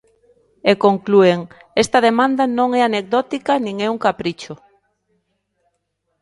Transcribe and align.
E 0.69 0.73
conclúen: 0.85 1.39
Esta 1.83 1.99
demanda 2.07 2.43
non 2.57 2.69
é 2.79 2.81
anecdótica 2.83 3.53
nin 3.65 3.75
é 3.85 3.87
un 3.95 3.99
capricho. 4.05 4.53